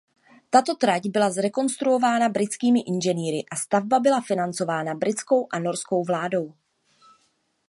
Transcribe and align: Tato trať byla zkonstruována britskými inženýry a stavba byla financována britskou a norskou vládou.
Tato 0.49 0.75
trať 0.75 1.07
byla 1.07 1.29
zkonstruována 1.31 2.29
britskými 2.29 2.79
inženýry 2.81 3.43
a 3.51 3.55
stavba 3.55 3.99
byla 3.99 4.21
financována 4.21 4.95
britskou 4.95 5.47
a 5.51 5.59
norskou 5.59 6.03
vládou. 6.03 6.53